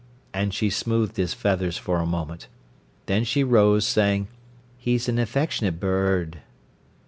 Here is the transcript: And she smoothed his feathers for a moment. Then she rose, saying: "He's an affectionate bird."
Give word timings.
And 0.33 0.51
she 0.51 0.71
smoothed 0.71 1.17
his 1.17 1.35
feathers 1.35 1.77
for 1.77 1.97
a 1.99 2.07
moment. 2.07 2.47
Then 3.05 3.23
she 3.23 3.43
rose, 3.43 3.85
saying: 3.85 4.29
"He's 4.75 5.07
an 5.07 5.19
affectionate 5.19 5.79
bird." 5.79 6.41